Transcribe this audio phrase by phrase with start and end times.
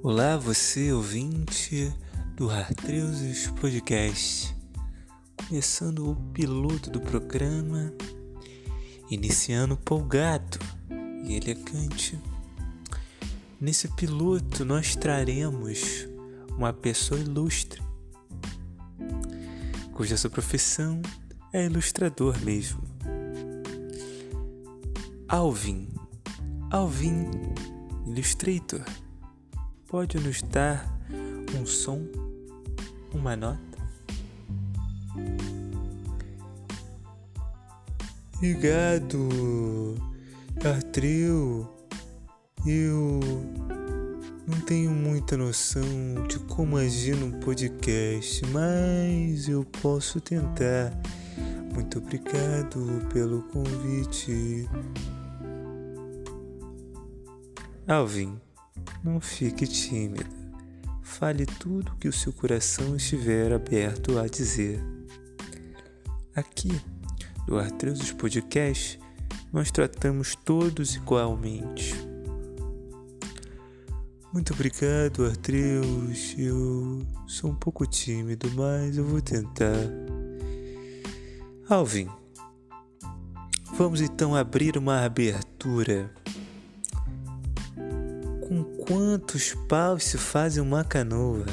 [0.00, 1.92] Olá, você ouvinte
[2.36, 4.54] do Artreuses Podcast.
[5.48, 7.92] Começando o piloto do programa,
[9.10, 10.60] iniciando polgado
[11.24, 12.16] e elegante.
[13.60, 16.06] Nesse piloto, nós traremos
[16.56, 17.82] uma pessoa ilustre,
[19.92, 21.02] cuja sua profissão
[21.52, 22.80] é ilustrador mesmo.
[25.26, 25.88] Alvin,
[26.70, 27.28] Alvin
[28.06, 28.84] Illustrator
[29.88, 30.86] pode nos dar
[31.58, 32.06] um som,
[33.12, 33.58] uma nota?
[38.36, 39.96] Obrigado,
[40.64, 41.66] Artreu.
[42.66, 43.20] Eu
[44.46, 45.82] não tenho muita noção
[46.28, 50.92] de como agir num podcast, mas eu posso tentar.
[51.72, 54.68] Muito obrigado pelo convite.
[57.86, 58.47] Alvin.
[59.02, 60.26] Não fique tímida.
[61.02, 64.80] Fale tudo que o seu coração estiver aberto a dizer.
[66.34, 66.70] Aqui,
[67.46, 69.00] do Artreusos Podcast,
[69.52, 71.94] nós tratamos todos igualmente.
[74.32, 76.34] Muito obrigado, Artreus.
[76.36, 79.74] Eu sou um pouco tímido, mas eu vou tentar.
[81.68, 82.08] Alvin,
[83.74, 86.14] vamos então abrir uma abertura
[88.88, 91.44] quantos paus se faz uma canoa?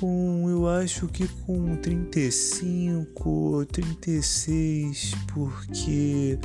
[0.00, 6.38] Bom, eu acho que com 35 ou 36, porque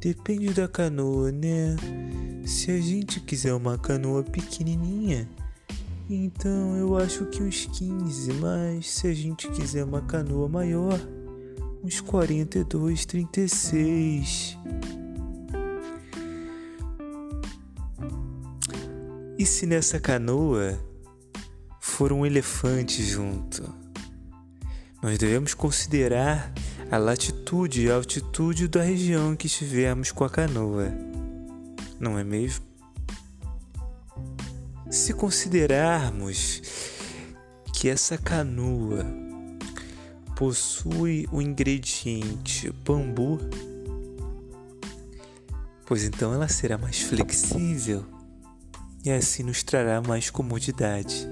[0.00, 1.76] depende da canoa, né?
[2.46, 5.28] Se a gente quiser uma canoa pequenininha,
[6.08, 10.98] então eu acho que uns 15, mas se a gente quiser uma canoa maior,
[11.84, 14.56] uns 42, 36.
[19.44, 20.82] E se nessa canoa
[21.78, 23.62] for um elefante junto?
[25.02, 26.50] Nós devemos considerar
[26.90, 30.90] a latitude e a altitude da região que estivermos com a canoa,
[32.00, 32.64] não é mesmo?
[34.90, 36.62] Se considerarmos
[37.74, 39.04] que essa canoa
[40.34, 43.38] possui o ingrediente bambu,
[45.84, 48.13] pois então ela será mais flexível
[49.04, 51.28] e assim nos trará mais comodidade.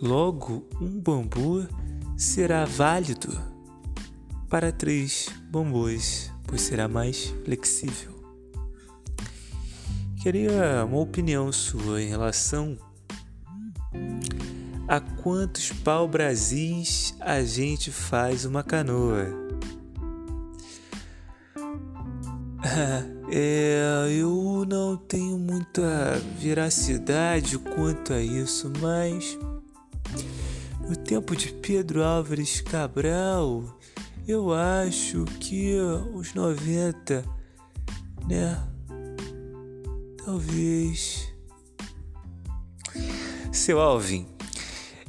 [0.00, 1.66] Logo, um bambu
[2.16, 3.40] será válido
[4.48, 8.12] para três bambus, pois será mais flexível.
[10.22, 12.78] Queria uma opinião sua em relação
[14.86, 19.43] a quantos pau-brasis a gente faz uma canoa.
[22.76, 29.38] É, eu não tenho muita veracidade quanto a isso, mas
[30.88, 33.78] no tempo de Pedro Álvares Cabral,
[34.26, 35.76] eu acho que
[36.12, 37.24] os 90,
[38.28, 38.62] né?
[40.24, 41.32] Talvez.
[43.52, 44.26] Seu Alvin,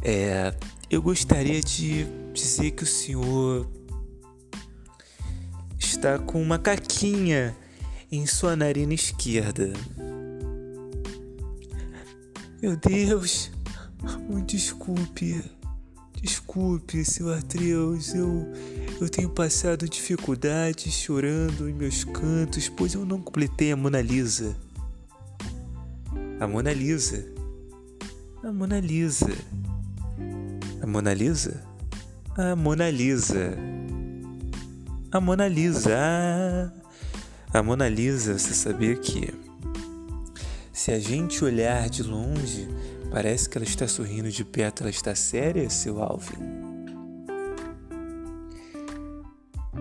[0.03, 0.53] é,
[0.89, 3.67] eu gostaria de dizer que o senhor
[5.95, 7.55] está com uma caquinha
[8.11, 9.71] em sua narina esquerda.
[12.61, 13.51] Meu Deus,
[14.29, 15.41] me desculpe,
[16.21, 18.51] desculpe, seu Atreus, eu,
[18.99, 24.55] eu tenho passado dificuldades chorando em meus cantos, pois eu não completei a Mona Lisa.
[26.39, 27.25] A Mona Lisa.
[28.43, 29.31] A Mona Lisa.
[30.81, 31.63] A Mona Lisa?
[32.37, 33.74] A Mona Lisa.
[35.15, 36.73] A Mona Lisa.
[37.53, 39.33] A Mona Lisa, você sabia que
[40.73, 42.67] se a gente olhar de longe,
[43.09, 46.35] parece que ela está sorrindo de perto, ela está séria, seu Alvin?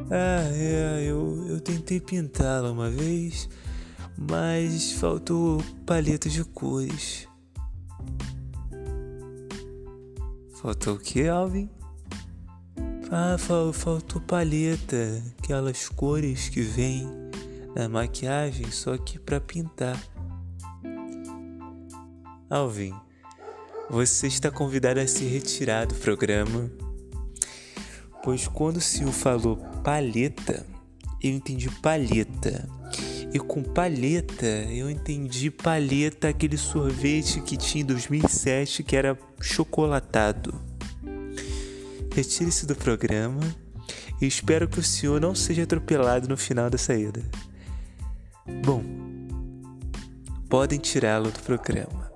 [0.09, 3.49] Ah, é, eu, eu tentei pintá-la uma vez,
[4.17, 7.27] mas faltou paleta de cores.
[10.63, 11.69] Faltou o que, Alvin?
[13.11, 17.07] Ah, faltou paleta, aquelas cores que vêm
[17.75, 20.01] na maquiagem só que para pintar.
[22.49, 22.95] Alvin,
[23.91, 26.71] você está convidado a se retirar do programa,
[28.23, 30.65] pois quando o senhor falou palheta,
[31.23, 32.69] eu entendi palheta.
[33.33, 40.55] E com palheta, eu entendi palheta, aquele sorvete que tinha em 2007 que era chocolatado.
[42.15, 43.43] Retire-se do programa
[44.21, 47.23] e espero que o senhor não seja atropelado no final da saída.
[48.65, 48.85] Bom,
[50.49, 52.13] podem tirá-lo do programa.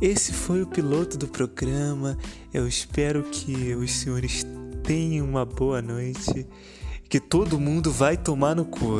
[0.00, 2.18] Esse foi o piloto do programa.
[2.52, 4.44] Eu espero que os senhores
[4.82, 6.44] tenham uma boa noite.
[7.08, 8.98] Que todo mundo vai tomar no cu.